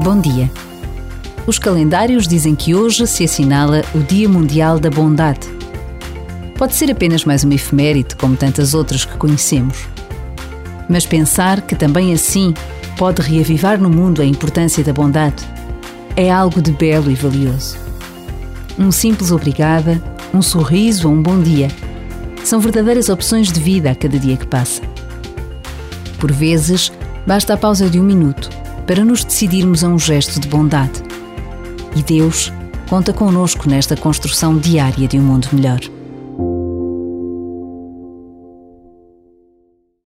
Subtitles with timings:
[0.00, 0.50] Bom dia.
[1.46, 5.46] Os calendários dizem que hoje se assinala o Dia Mundial da Bondade.
[6.56, 9.86] Pode ser apenas mais uma efeméride, como tantas outras que conhecemos.
[10.88, 12.52] Mas pensar que também assim
[12.96, 15.44] pode reavivar no mundo a importância da bondade
[16.16, 17.76] é algo de belo e valioso.
[18.78, 20.02] Um simples obrigada,
[20.34, 21.68] um sorriso ou um bom dia
[22.42, 24.82] são verdadeiras opções de vida a cada dia que passa.
[26.18, 26.90] Por vezes,
[27.24, 28.50] basta a pausa de um minuto
[28.86, 31.02] para nos decidirmos a um gesto de bondade.
[31.94, 32.52] E Deus
[32.88, 35.80] conta conosco nesta construção diária de um mundo melhor.